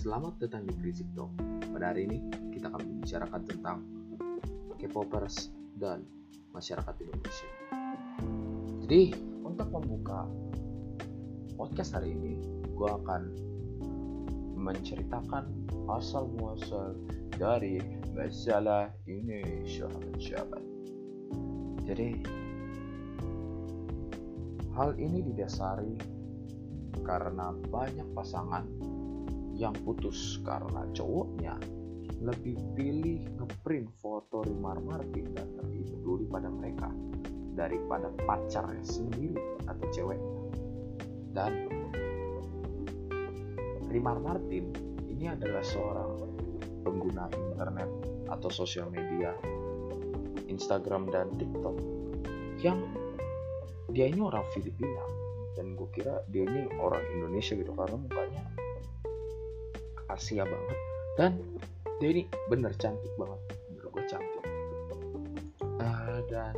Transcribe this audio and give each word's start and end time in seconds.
Selamat 0.00 0.40
datang 0.40 0.64
di 0.64 0.72
Berisik 0.80 1.12
Dong. 1.12 1.36
Pada 1.76 1.92
hari 1.92 2.08
ini 2.08 2.24
kita 2.56 2.72
akan 2.72 2.88
membicarakan 2.88 3.42
tentang 3.44 3.78
K-popers 4.80 5.52
dan 5.76 6.08
masyarakat 6.56 6.96
Indonesia. 7.04 7.50
Jadi 8.80 9.12
untuk 9.44 9.68
membuka 9.68 10.24
podcast 11.52 12.00
hari 12.00 12.16
ini, 12.16 12.40
gue 12.72 12.88
akan 12.88 13.28
menceritakan 14.56 15.52
asal 15.92 16.32
muasal 16.32 16.96
dari 17.36 17.84
masalah 18.16 18.88
Indonesia 19.04 19.84
sahabat. 20.16 20.64
Jadi 21.84 22.24
hal 24.80 24.96
ini 24.96 25.28
didasari 25.28 25.92
karena 27.04 27.52
banyak 27.68 28.08
pasangan 28.16 28.64
yang 29.60 29.76
putus 29.84 30.40
karena 30.40 30.88
cowoknya 30.96 31.60
lebih 32.24 32.56
pilih 32.72 33.28
ngeprint 33.36 33.92
foto 34.00 34.40
Rimar 34.40 34.80
Martin 34.80 35.36
dan 35.36 35.52
lebih 35.60 35.84
peduli 35.92 36.24
pada 36.32 36.48
mereka 36.48 36.88
daripada 37.52 38.08
pacarnya 38.24 38.80
sendiri 38.80 39.36
atau 39.68 39.86
ceweknya. 39.92 40.32
Dan 41.36 41.52
Rimar 43.92 44.16
Martin 44.24 44.72
ini 45.12 45.28
adalah 45.28 45.60
seorang 45.60 46.12
pengguna 46.80 47.28
internet 47.28 47.90
atau 48.32 48.48
sosial 48.48 48.88
media 48.88 49.36
Instagram 50.48 51.12
dan 51.12 51.28
TikTok 51.36 51.76
yang 52.64 52.80
dia 53.92 54.08
ini 54.08 54.24
orang 54.24 54.44
Filipina 54.56 55.04
dan 55.58 55.76
gue 55.76 55.88
kira 55.92 56.24
dia 56.30 56.46
ini 56.46 56.70
orang 56.78 57.02
Indonesia 57.12 57.58
gitu 57.58 57.74
karena 57.74 57.96
mukanya 57.98 58.42
Asia 60.10 60.42
banget. 60.42 60.78
Dan 61.18 61.32
dia 62.02 62.08
ini 62.10 62.22
bener 62.48 62.72
cantik 62.78 63.12
banget. 63.14 63.40
Menurut 63.70 63.90
gue 63.94 64.04
cantik. 64.10 64.44
Uh, 65.80 66.20
dan 66.28 66.54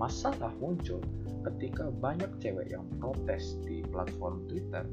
masalah 0.00 0.52
muncul 0.56 1.00
ketika 1.44 1.92
banyak 2.00 2.28
cewek 2.40 2.72
yang 2.72 2.84
protes 3.00 3.56
di 3.64 3.84
platform 3.88 4.44
Twitter 4.48 4.84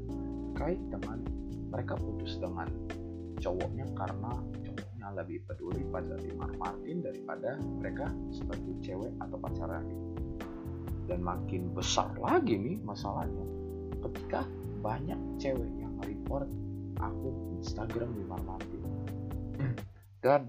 kait 0.56 0.80
dengan 0.92 1.24
mereka 1.68 1.96
putus 1.96 2.40
dengan 2.40 2.68
cowoknya 3.40 3.88
karena 3.96 4.32
cowoknya 4.64 5.08
lebih 5.16 5.38
peduli 5.48 5.84
pada 5.88 6.16
Rimar 6.20 6.52
Martin 6.60 7.04
daripada 7.04 7.56
mereka 7.80 8.12
sebagai 8.32 8.74
cewek 8.84 9.12
atau 9.20 9.36
pacaran 9.40 9.86
dan 11.08 11.24
makin 11.24 11.72
besar 11.72 12.12
lagi 12.20 12.60
nih 12.60 12.76
masalahnya 12.84 13.44
ketika 14.04 14.44
banyak 14.84 15.16
cewek 15.40 15.72
yang 15.98 16.14
report 16.14 16.46
akun 17.02 17.58
Instagram 17.58 18.14
Rimar 18.14 18.42
Martin 18.46 18.82
dan 20.22 20.46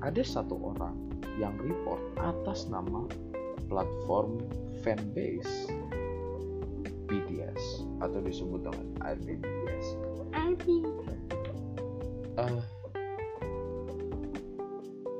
ada 0.00 0.22
satu 0.24 0.56
orang 0.72 0.96
yang 1.36 1.52
report 1.60 2.00
atas 2.16 2.64
nama 2.72 3.04
platform 3.68 4.40
fanbase 4.80 5.68
BTS 7.08 7.84
atau 8.00 8.20
disebut 8.24 8.68
dengan 8.68 8.86
ARMY 9.04 9.36
BTS. 9.40 9.86
Uh, 12.38 12.62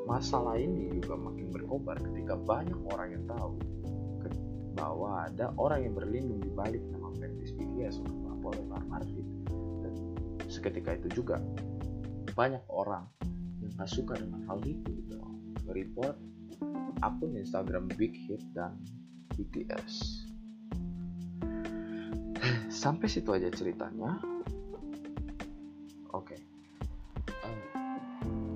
masalah 0.08 0.56
ini 0.56 0.92
juga 1.00 1.16
makin 1.18 1.52
berkobar 1.52 2.00
ketika 2.00 2.38
banyak 2.38 2.76
orang 2.94 3.18
yang 3.18 3.24
tahu 3.28 3.56
bahwa 4.78 5.26
ada 5.26 5.50
orang 5.58 5.90
yang 5.90 5.94
berlindung 5.98 6.38
di 6.38 6.50
balik 6.54 6.80
nama 6.94 7.10
fanbase 7.18 7.52
BTS 7.58 7.98
untuk 8.06 8.16
melapor 8.22 8.52
Lemar 8.54 8.82
Martin. 8.86 9.26
Dan 9.82 9.94
seketika 10.46 10.94
itu 10.94 11.20
juga 11.22 11.42
banyak 12.38 12.62
orang 12.70 13.02
yang 13.58 13.74
gak 13.74 13.90
suka 13.90 14.14
dengan 14.14 14.46
hal 14.46 14.62
itu 14.62 14.86
gitu. 14.86 15.18
Report 15.66 16.14
akun 17.02 17.34
Instagram 17.34 17.90
Big 17.98 18.14
Hit 18.14 18.42
dan 18.54 18.78
BTS 19.34 20.24
sampai 22.82 23.06
situ 23.10 23.34
aja 23.34 23.50
ceritanya. 23.50 24.22
Oke. 26.14 26.34
Okay. 26.34 26.40
um, 27.44 27.58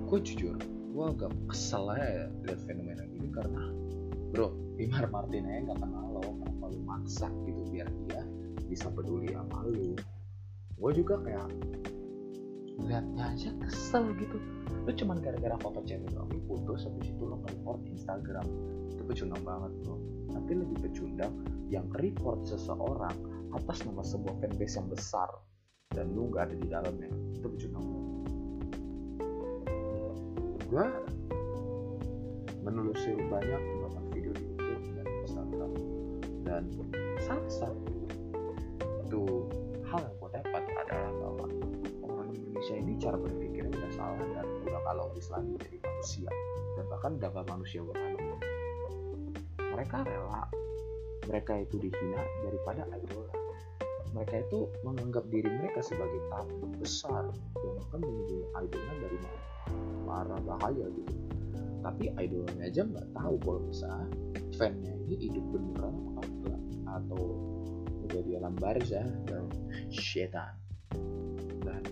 gue 0.07 0.19
jujur 0.23 0.57
gue 0.93 1.05
agak 1.09 1.33
kesel 1.49 1.89
ya 1.97 2.29
lihat 2.45 2.59
fenomena 2.69 3.01
ini 3.09 3.33
karena 3.33 3.65
bro 4.29 4.53
Bimar 4.77 5.09
Martin 5.09 5.49
aja 5.49 5.73
gak 5.73 5.79
kenal 5.81 6.12
lo 6.73 6.81
kenapa 6.81 6.81
lu 6.81 6.81
maksa 6.85 7.27
gitu 7.45 7.61
biar 7.69 7.87
dia 8.09 8.21
bisa 8.65 8.87
peduli 8.89 9.29
sama 9.33 9.65
lu. 9.69 9.93
Gue 10.81 10.91
juga 10.97 11.21
kayak 11.21 11.47
liatnya 12.81 13.23
aja 13.29 13.49
kesel 13.61 14.11
gitu. 14.17 14.37
Lu 14.83 14.91
cuman 14.91 15.21
gara-gara 15.21 15.55
foto 15.61 15.85
cewek 15.85 16.09
doang 16.11 16.29
putus 16.49 16.89
habis 16.89 17.13
itu 17.13 17.23
lo 17.23 17.37
report 17.45 17.85
Instagram. 17.85 18.45
Itu 18.89 19.01
pecundang 19.05 19.43
banget 19.45 19.71
bro. 19.85 19.95
Tapi 20.33 20.51
lebih 20.57 20.77
pecundang 20.89 21.33
yang 21.69 21.85
report 22.01 22.43
seseorang 22.49 23.13
atas 23.53 23.85
nama 23.85 24.01
sebuah 24.01 24.33
fanbase 24.41 24.81
yang 24.81 24.89
besar 24.89 25.29
dan 25.93 26.09
lu 26.17 26.33
gak 26.33 26.49
ada 26.49 26.55
di 26.57 26.67
dalamnya 26.67 27.09
itu 27.37 27.47
pecundang. 27.47 27.85
Gue 30.73 30.85
menelusuri 32.65 33.29
banyak 33.29 33.61
dan 36.53 36.69
salah 37.17 37.49
satu 37.49 39.25
hal 39.89 39.99
yang 40.05 40.15
gue 40.21 40.29
dapat 40.37 40.61
adalah 40.85 41.13
bahwa 41.17 41.45
orang 42.05 42.29
Indonesia 42.29 42.75
ini 42.77 42.93
cara 43.01 43.17
berpikirnya 43.17 43.73
udah 43.73 43.91
salah 43.97 44.21
dan 44.37 44.45
udah 44.61 44.81
kalau 44.85 45.09
lagi 45.09 45.49
jadi 45.65 45.77
manusia 45.81 46.29
dan 46.77 46.85
bahkan 46.93 47.11
gak 47.17 47.33
manusia 47.49 47.81
banget 47.81 48.37
mereka 49.73 49.97
rela 50.05 50.45
mereka 51.23 51.55
itu 51.55 51.79
dihina 51.79 52.19
daripada 52.43 52.83
idol. 52.99 53.23
Mereka 54.13 54.45
itu 54.45 54.69
menganggap 54.85 55.25
diri 55.31 55.49
mereka 55.49 55.81
sebagai 55.81 56.21
tamu 56.29 56.69
besar 56.77 57.31
yang 57.63 57.75
akan 57.89 57.99
melindungi 58.03 58.45
idolnya 58.59 58.95
dari 59.01 59.17
marah 60.05 60.41
bahaya 60.45 60.85
gitu 60.85 61.15
tapi 61.83 62.07
idolnya 62.15 62.63
aja 62.71 62.81
nggak 62.87 63.07
tahu 63.11 63.35
kalau 63.43 63.61
misalnya 63.67 64.07
fannya 64.55 64.93
ini 65.05 65.15
hidup 65.27 65.45
beneran 65.51 65.95
atau 66.15 66.23
enggak. 66.31 66.61
Atau 66.87 67.21
udah 68.07 68.21
di 68.23 68.31
alam 68.39 68.55
barzah 68.55 69.07
dan 69.27 69.43
setan. 69.91 70.55
Dan 71.63 71.83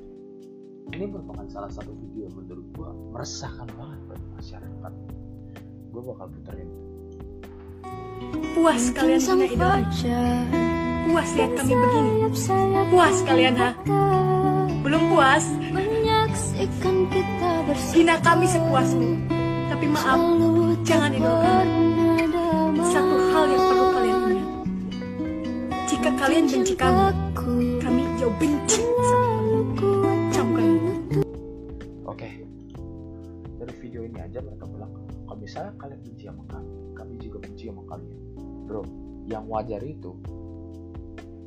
ini 0.95 1.05
merupakan 1.11 1.45
salah 1.51 1.71
satu 1.71 1.91
video 1.91 2.31
yang 2.31 2.35
menurut 2.39 2.65
gua 2.71 2.95
meresahkan 3.11 3.67
banget 3.75 3.99
buat 4.07 4.21
masyarakat. 4.39 4.93
Gua 5.91 6.01
bakal 6.15 6.27
puterin. 6.39 6.69
Puas 8.55 8.83
kalian 8.95 9.19
punya 9.19 9.47
idola 9.49 9.79
puas 11.11 11.29
lihat 11.35 11.51
kami 11.57 11.73
begini. 11.73 12.11
puas 12.87 13.17
kalian 13.25 13.55
ha? 13.57 13.69
belum 14.85 15.03
puas? 15.11 15.43
hina 17.91 18.15
kami 18.21 18.45
sepuasmu 18.47 19.30
tapi 19.71 19.87
maaf 19.87 20.19
jangan 20.83 21.15
idolakan 21.15 21.67
satu 22.91 23.15
hal 23.31 23.45
yang 23.47 23.63
perlu 23.71 23.85
kalian 23.95 24.19
ingat. 24.27 24.49
Jika 25.87 26.09
kalian 26.19 26.43
benci 26.51 26.73
kami 26.75 27.07
kami 27.79 28.03
jauh 28.19 28.35
benci 28.35 28.83
sama 28.83 29.63
kamu. 30.35 30.91
Oke. 32.03 32.29
Dari 33.63 33.73
video 33.79 34.03
ini 34.03 34.19
aja 34.19 34.43
mereka 34.43 34.67
bilang 34.67 34.91
kalau 35.23 35.39
misalnya 35.39 35.71
kalian 35.79 36.03
benci 36.03 36.23
sama 36.27 36.43
kami 36.51 36.71
kami 36.91 37.13
juga 37.23 37.37
benci 37.39 37.63
sama 37.71 37.83
kalian. 37.87 38.19
Bro 38.67 38.83
yang 39.31 39.47
wajar 39.47 39.79
itu 39.87 40.11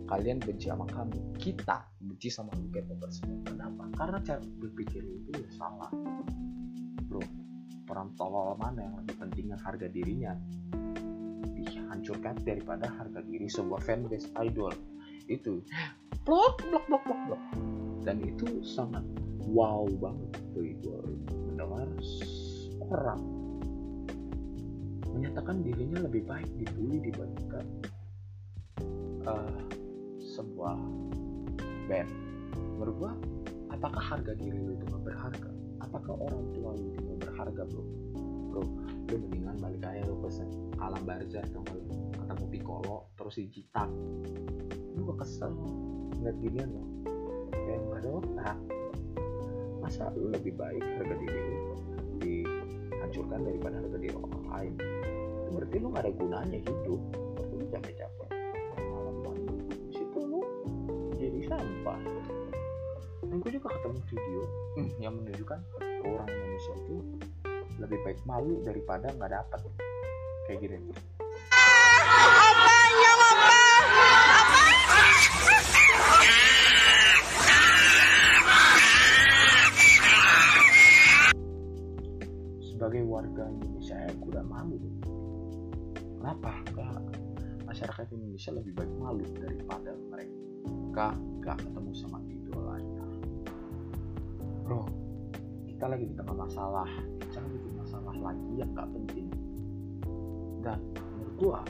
kalian 0.08 0.40
benci 0.40 0.72
sama 0.72 0.88
kami 0.88 1.20
kita 1.36 1.84
benci 2.00 2.32
sama 2.32 2.56
lu 2.56 2.72
K-popers 2.72 3.20
kenapa? 3.44 3.84
Karena 4.00 4.16
cara 4.24 4.40
berpikir 4.40 5.04
itu 5.04 5.28
ya 5.36 5.48
salah. 5.60 5.92
Bro 7.04 7.44
orang 7.88 8.08
tolol 8.16 8.56
mana 8.56 8.84
yang 8.84 8.94
lebih 9.04 9.16
pentingnya 9.20 9.58
harga 9.60 9.86
dirinya? 9.88 10.32
Dihancurkan 11.54 12.40
daripada 12.44 12.88
harga 12.88 13.20
diri 13.24 13.48
sebuah 13.48 13.80
fanbase 13.84 14.28
idol. 14.40 14.72
Itu. 15.28 15.64
Blok 16.24 16.64
blok 16.64 16.84
blok 16.88 17.02
blok 17.04 17.20
blok. 17.28 17.42
Dan 18.04 18.20
itu 18.20 18.60
sangat 18.64 19.04
wow 19.48 19.88
banget 20.00 20.30
tuh 20.52 20.64
gue 20.80 21.00
mendengar 21.50 21.88
orang 22.90 23.22
menyatakan 25.14 25.62
dirinya 25.62 26.02
lebih 26.04 26.26
baik 26.26 26.50
dibully 26.58 26.98
dibandingkan 27.06 27.64
uh, 29.30 29.62
sebuah 30.20 30.78
band. 31.86 32.10
Gua 32.84 33.16
apakah 33.70 34.02
harga 34.02 34.34
diri 34.38 34.58
lu 34.58 34.74
itu 34.74 34.86
berharga 35.02 35.53
apakah 35.84 36.14
orang 36.16 36.44
tua 36.56 36.70
lu 36.74 36.88
itu 36.96 37.12
berharga 37.20 37.62
bro? 37.68 37.82
Bro 38.50 38.62
lu 39.12 39.16
mendingan 39.20 39.56
balik 39.60 39.84
aja 39.84 40.02
lu 40.08 40.16
ke 40.24 40.28
alam 40.80 41.02
barzah 41.04 41.44
atau 41.44 41.62
lu 41.70 41.80
ketemu 42.16 42.44
Piccolo 42.48 42.98
terus 43.20 43.34
dijitak 43.36 43.88
lu 44.94 45.00
gak 45.12 45.26
kesel 45.26 45.52
ngeliat 46.18 46.36
ginian 46.40 46.68
loh 46.72 46.88
kayak 47.52 47.80
gak 47.84 47.98
ada 48.00 48.10
otak. 48.22 48.58
Masa 49.84 50.08
lu 50.16 50.32
lebih 50.32 50.56
baik 50.56 50.80
harga 50.80 51.14
diri 51.20 51.40
lu 51.44 51.76
dihancurkan 52.24 53.44
daripada 53.44 53.76
harga 53.84 53.98
diri 54.00 54.16
orang 54.16 54.44
lain? 54.48 54.74
Berarti 55.52 55.76
lu 55.78 55.86
gak 55.92 56.02
ada 56.08 56.12
gunanya 56.16 56.58
hidup 56.58 57.00
berarti 57.34 57.54
lu 57.58 57.66
capek-capek 57.70 58.30
malam 58.78 59.16
situ 59.90 60.20
lu 60.22 60.40
jadi 61.18 61.40
sampah 61.50 62.00
dan 63.34 63.42
gue 63.42 63.58
juga 63.58 63.74
ketemu 63.74 63.98
video 64.14 64.40
hmm, 64.78 64.90
yang 65.02 65.18
menunjukkan 65.18 65.58
orang 66.06 66.28
Indonesia 66.30 66.72
itu 66.86 66.96
lebih 67.82 67.98
baik 68.06 68.22
malu 68.30 68.62
daripada 68.62 69.10
nggak 69.10 69.26
dapat 69.26 69.60
kayak 70.46 70.62
gini. 70.62 70.78
Sebagai 82.62 83.02
warga 83.02 83.50
Indonesia 83.50 83.98
ya 83.98 84.14
gue 84.14 84.30
udah 84.30 84.46
malu 84.46 84.78
kenapa 86.22 86.62
karena 86.70 87.02
masyarakat 87.66 88.06
Indonesia 88.14 88.54
lebih 88.54 88.78
baik 88.78 88.94
malu 89.02 89.26
daripada 89.34 89.90
mereka 90.06 91.18
gak 91.42 91.58
ketemu 91.58 91.90
sama 91.98 92.22
idolanya 92.30 93.03
bro 94.64 95.04
kita 95.84 96.00
lagi 96.00 96.08
di 96.08 96.16
tengah 96.16 96.38
masalah. 96.38 96.88
Jangan 97.28 97.50
bikin 97.50 97.74
masalah 97.76 98.14
lagi 98.16 98.52
yang 98.56 98.70
gak 98.72 98.88
penting. 98.88 99.28
Dan 100.64 100.80
menurut 100.96 101.34
gua 101.36 101.60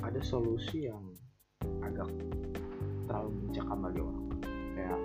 ada 0.00 0.20
solusi 0.24 0.88
yang 0.88 1.04
agak 1.84 2.08
terlalu 3.04 3.30
mencekam 3.44 3.78
bagi 3.84 4.00
orang. 4.00 4.26
Kayak 4.72 5.00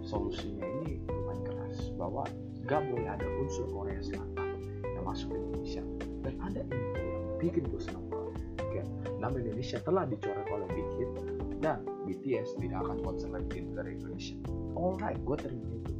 solusinya 0.00 0.64
ini 0.64 1.04
lumayan 1.04 1.42
keras 1.44 1.92
bahwa 2.00 2.24
gak 2.64 2.80
boleh 2.86 3.10
ada 3.12 3.26
unsur 3.44 3.68
Korea 3.68 4.00
Selatan 4.00 4.56
yang 4.80 5.04
masuk 5.04 5.34
ke 5.34 5.36
Indonesia. 5.36 5.82
Dan 6.24 6.34
ada 6.40 6.60
info 6.64 7.02
yang 7.02 7.24
bikin 7.42 7.62
gue 7.68 7.80
senang 7.82 8.06
banget. 8.08 8.88
Nama 9.20 9.36
Indonesia 9.36 9.78
telah 9.84 10.08
dicoret 10.08 10.48
oleh 10.48 10.68
Big 10.72 10.88
Hit 10.96 11.12
dan 11.60 11.84
BTS 12.08 12.56
tidak 12.56 12.88
akan 12.88 13.04
konser 13.04 13.28
lagi 13.28 13.52
di 13.52 13.68
negara 13.68 13.92
Indonesia. 13.92 14.36
Alright 14.72 15.20
gue 15.20 15.36
terima 15.36 15.76
itu 15.76 15.92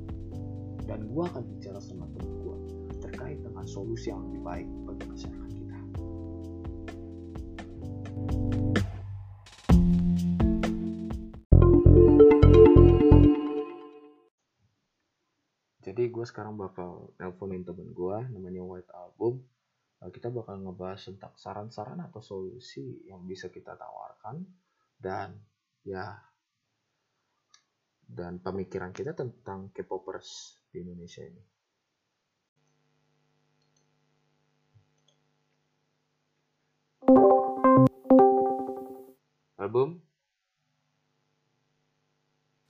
dan 0.86 1.02
gue 1.02 1.24
akan 1.26 1.42
bicara 1.58 1.82
sama 1.82 2.06
temen 2.14 2.30
gue 2.46 2.58
terkait 3.02 3.42
dengan 3.42 3.66
solusi 3.66 4.14
yang 4.14 4.22
lebih 4.30 4.42
baik 4.46 4.68
bagi 4.86 5.04
masyarakat 5.10 5.50
kita. 5.50 5.78
Jadi 15.86 16.02
gue 16.10 16.24
sekarang 16.26 16.54
bakal 16.54 17.10
nelponin 17.18 17.66
temen 17.66 17.90
gue 17.90 18.16
namanya 18.30 18.62
White 18.62 18.94
Album. 18.94 19.42
Nah, 19.96 20.12
kita 20.12 20.28
bakal 20.30 20.60
ngebahas 20.60 21.02
tentang 21.08 21.34
saran-saran 21.34 21.98
atau 22.04 22.20
solusi 22.22 23.02
yang 23.08 23.24
bisa 23.26 23.50
kita 23.50 23.74
tawarkan. 23.74 24.44
Dan 24.96 25.34
ya 25.82 26.14
dan 28.06 28.38
pemikiran 28.38 28.94
kita 28.94 29.12
tentang 29.12 29.74
K-popers 29.74 30.62
di 30.70 30.86
Indonesia 30.86 31.26
ini. 31.26 31.42
Album? 39.58 39.98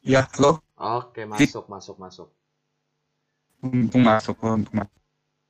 Ya, 0.00 0.24
halo. 0.38 0.64
Oke, 0.80 1.28
masuk, 1.28 1.68
masuk, 1.68 1.96
masuk. 2.00 2.28
Untung 3.60 4.04
masuk, 4.04 4.36
untung 4.40 4.84
masuk. 4.84 4.96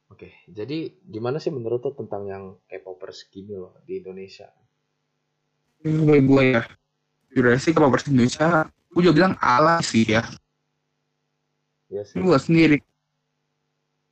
Oke, 0.07 0.33
jadi 0.49 0.97
gimana 1.05 1.37
sih 1.37 1.53
menurut 1.53 1.83
lo 1.85 1.93
tentang 1.93 2.25
yang 2.25 2.45
K-popers 2.67 3.29
gini 3.29 3.53
loh 3.53 3.77
di 3.85 4.01
Indonesia? 4.01 4.49
Ini 5.85 6.19
gue 6.25 6.45
ya. 6.57 6.63
Jujur 7.31 7.53
sih 7.61 7.77
kalau 7.77 7.93
versi 7.93 8.17
Indonesia, 8.17 8.65
gue 8.97 9.05
juga 9.05 9.15
bilang 9.21 9.35
ala 9.45 9.85
sih 9.85 10.09
ya. 10.09 10.25
Ya 11.93 12.01
sih. 12.01 12.17
Gue 12.17 12.41
sendiri. 12.41 12.81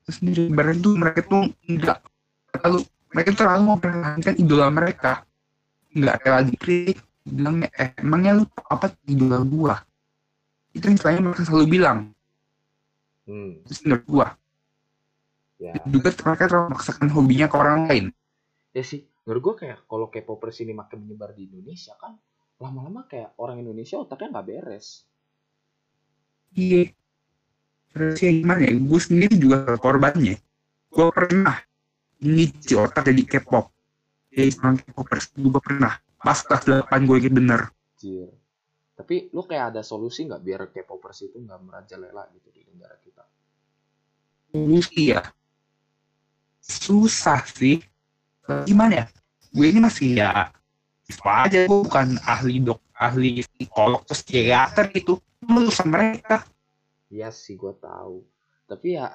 Sendiri. 0.04 0.52
Barang 0.52 0.84
tuh 0.84 0.92
mereka 1.00 1.24
tuh 1.24 1.48
enggak 1.64 2.04
terlalu 2.52 2.84
mereka 3.08 3.30
terlalu 3.32 3.62
mempertahankan 3.72 4.34
idola 4.36 4.68
mereka. 4.68 5.24
Enggak 5.96 6.20
rela 6.20 6.44
dikritik. 6.44 7.00
Bilangnya, 7.24 7.72
eh 7.80 7.96
emangnya 7.96 8.36
lu 8.36 8.44
apa 8.68 8.92
idola 9.08 9.40
gua? 9.40 9.80
Itu 10.76 10.92
yang 10.92 11.00
selain 11.00 11.24
mereka 11.24 11.48
selalu 11.48 11.80
bilang. 11.80 12.12
Hmm, 13.24 13.64
Terus 13.64 13.80
menurut 13.88 14.04
gua. 14.04 14.26
ya. 15.56 15.72
Juga 15.88 16.12
mereka 16.12 16.44
terlalu 16.44 16.66
memaksakan 16.76 17.08
hobinya 17.08 17.46
ke 17.48 17.56
orang 17.56 17.88
lain. 17.88 18.04
Ya 18.76 18.84
sih, 18.84 19.08
menurut 19.24 19.40
gue 19.40 19.54
kayak 19.64 19.88
kalau 19.88 20.12
K-popers 20.12 20.60
ini 20.60 20.76
makin 20.76 21.00
menyebar 21.00 21.32
di 21.32 21.48
Indonesia 21.48 21.96
kan 21.96 22.20
lama-lama 22.64 23.04
kayak 23.04 23.36
orang 23.36 23.60
Indonesia 23.60 24.00
otaknya 24.00 24.40
nggak 24.40 24.48
beres. 24.48 25.04
Iya. 26.56 26.96
Terus 27.92 28.18
ya 28.24 28.32
gimana 28.32 28.60
ya? 28.64 28.72
Gue 28.80 29.00
sendiri 29.00 29.34
juga 29.36 29.76
korbannya. 29.76 30.40
Gue 30.88 31.06
pernah 31.12 31.60
ini 32.24 32.48
otak 32.72 33.04
jadi 33.04 33.22
K-pop. 33.36 33.68
Jadi 34.32 34.50
seorang 34.50 34.76
K-popers 34.80 35.24
juga 35.36 35.58
pernah. 35.60 35.92
Pas 36.18 36.40
kelas 36.40 36.64
8 36.88 37.04
gue 37.04 37.16
inget 37.20 37.34
bener. 37.36 37.60
Anjir. 37.68 38.32
Tapi 38.94 39.28
lu 39.34 39.44
kayak 39.44 39.76
ada 39.76 39.82
solusi 39.84 40.24
nggak 40.24 40.42
biar 40.42 40.60
K-popers 40.72 41.28
itu 41.28 41.36
nggak 41.44 41.60
merajalela 41.60 42.32
gitu 42.32 42.48
di 42.48 42.64
negara 42.64 42.96
kita? 43.04 43.24
Solusi 44.50 45.02
ya. 45.12 45.22
Susah 46.64 47.44
sih. 47.44 47.78
Gimana 48.64 49.04
ya? 49.04 49.06
Gue 49.52 49.70
ini 49.70 49.78
masih 49.84 50.18
ya 50.18 50.50
itu 51.04 51.22
aja 51.24 51.68
gue 51.68 51.80
bukan 51.84 52.16
ahli 52.24 52.64
dok 52.64 52.80
ahli 52.96 53.44
psikolog 53.44 54.00
terus 54.08 54.24
psikiater 54.24 54.88
gitu 54.92 55.20
lulusan 55.44 55.92
mereka 55.92 56.44
Iya 57.14 57.30
sih, 57.30 57.54
gue 57.54 57.70
tahu. 57.78 58.26
Tapi 58.66 58.98
ya, 58.98 59.06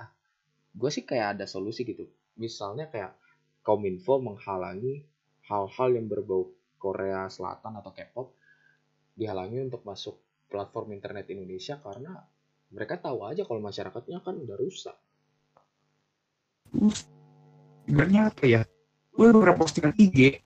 gue 0.71 0.87
sih 0.87 1.03
kayak 1.03 1.35
ada 1.35 1.45
solusi 1.49 1.83
gitu. 1.83 2.07
Misalnya 2.39 2.87
kayak 2.87 3.11
Kominfo 3.59 4.23
menghalangi 4.23 5.03
hal-hal 5.51 5.89
yang 5.91 6.07
berbau 6.07 6.47
Korea 6.79 7.27
Selatan 7.27 7.75
atau 7.83 7.91
K-pop 7.91 8.31
dihalangi 9.19 9.67
untuk 9.67 9.83
masuk 9.83 10.15
platform 10.47 10.95
internet 10.95 11.27
Indonesia 11.27 11.75
karena 11.83 12.23
mereka 12.71 12.95
tahu 12.95 13.27
aja 13.27 13.43
kalau 13.43 13.59
masyarakatnya 13.59 14.23
kan 14.23 14.39
udah 14.39 14.55
rusak. 14.55 14.95
sebenarnya 17.83 18.29
apa 18.29 18.43
ya 18.45 18.61
gue 19.09 19.27
beberapa 19.33 19.65
postingan 19.65 19.97
IG 19.97 20.37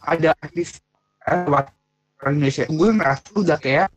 ada 0.00 0.32
artis 0.40 0.80
lewat 0.80 0.85
orang 1.26 2.32
Indonesia 2.38 2.64
gue 2.70 2.88
ngerasa 2.94 3.26
udah 3.34 3.58
kayak 3.58 3.88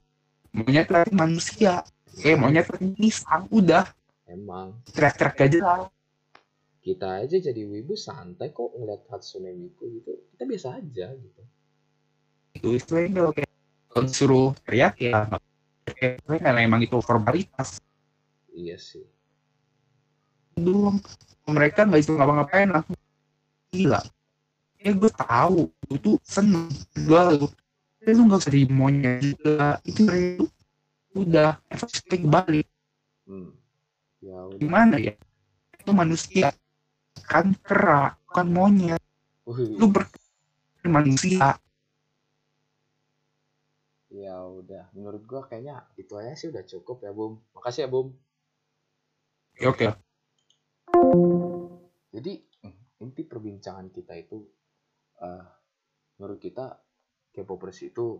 monyet 0.51 0.89
lagi 0.89 1.13
manusia 1.13 1.85
kayak 2.17 2.37
monyet 2.41 2.65
lagi 2.67 2.89
pisang 2.97 3.45
udah 3.53 3.85
Emang 4.29 4.77
teriak-teriak 4.93 5.33
gak 5.37 5.49
jelas 5.53 5.89
kita 6.79 7.21
aja 7.21 7.37
jadi 7.37 7.61
wibu 7.67 7.93
santai 7.93 8.55
kok 8.55 8.71
ngeliat 8.71 9.03
Hatsune 9.11 9.51
Miku 9.51 9.85
gitu. 9.93 10.15
Kita 10.33 10.43
biasa 10.47 10.67
aja 10.79 11.07
gitu. 11.11 11.41
itu 12.49 12.69
istilahnya 12.81 13.21
kalau 13.21 13.31
kayak 13.35 13.51
disuruh 14.09 14.49
teriak 14.65 14.95
ya 14.97 15.29
karena 16.25 16.61
emang 16.65 16.81
itu 16.81 16.97
formalitas 17.03 17.77
Iya 18.53 18.75
sih. 18.81 19.05
doang 20.57 20.99
mereka 21.47 21.85
nggak 21.87 21.99
bisa 22.03 22.11
ngapa-ngapain 22.17 22.67
langsung 22.73 22.97
gila 23.71 24.01
ya 24.79 24.91
gue 24.95 25.11
tahu 25.11 25.67
gue 25.91 25.99
tuh 25.99 26.15
seneng 26.23 26.71
gue 26.95 27.21
lu 27.35 27.47
lu 28.09 28.21
nggak 28.31 28.39
usah 28.39 28.53
monyet 28.71 29.19
juga 29.21 29.77
itu 29.83 30.03
itu 30.07 30.45
udah 31.15 31.59
efek 31.69 32.23
balik 32.25 32.67
Hmm. 33.29 33.53
Ya 34.25 34.41
udah. 34.41 34.57
gimana 34.57 34.97
ya 34.97 35.13
itu 35.77 35.91
manusia 35.93 36.49
kan 37.29 37.53
kera 37.61 38.17
bukan 38.25 38.47
monyet 38.49 39.03
lu 39.45 39.85
ber 39.93 40.09
manusia 40.81 41.61
ya 44.09 44.41
udah. 44.41 44.89
Menurut 44.97 45.23
gua 45.29 45.45
kayaknya 45.45 45.85
itu 45.95 46.17
aja 46.17 46.33
sih 46.33 46.49
udah 46.49 46.65
cukup 46.65 47.05
ya, 47.05 47.13
Bum. 47.13 47.37
Makasih 47.53 47.85
ya, 47.85 47.89
Bum. 47.89 48.07
ya, 49.61 49.69
oke 49.69 49.87
Jadi 52.09 52.33
hmm, 52.65 53.05
inti 53.05 53.21
perbincangan 53.21 53.93
kita 53.93 54.17
itu 54.17 54.41
eh 55.19 55.45
menurut 56.19 56.39
kita 56.39 56.75
K-popers 57.29 57.79
itu 57.85 58.19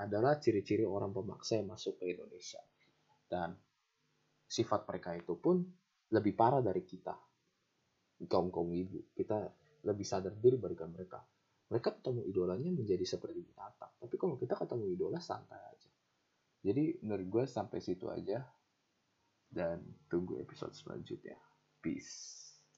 adalah 0.00 0.38
ciri-ciri 0.38 0.84
orang 0.84 1.10
pemaksa 1.10 1.58
yang 1.58 1.72
masuk 1.72 2.00
ke 2.00 2.12
Indonesia. 2.14 2.62
Dan 3.26 3.52
sifat 4.46 4.86
mereka 4.86 5.16
itu 5.16 5.34
pun 5.36 5.60
lebih 6.12 6.32
parah 6.38 6.62
dari 6.62 6.86
kita. 6.86 7.16
Kaum 8.30 8.48
kaum 8.48 8.70
ibu. 8.70 9.10
Kita 9.12 9.42
lebih 9.86 10.06
sadar 10.06 10.34
diri 10.34 10.58
dibandingkan 10.58 10.90
mereka. 10.90 11.20
mereka 11.66 11.98
ketemu 11.98 12.22
idolanya 12.30 12.70
menjadi 12.70 13.02
seperti 13.02 13.42
binatang 13.42 13.90
tapi 13.98 14.14
kalau 14.14 14.38
kita 14.38 14.54
ketemu 14.54 14.84
idola 14.94 15.18
santai 15.18 15.58
aja 15.58 15.90
jadi 16.62 16.98
menurut 17.02 17.26
gue 17.26 17.44
sampai 17.46 17.78
situ 17.82 18.06
aja 18.06 18.42
dan 19.50 19.82
tunggu 20.06 20.38
episode 20.38 20.74
selanjutnya 20.74 21.34
peace 21.82 22.45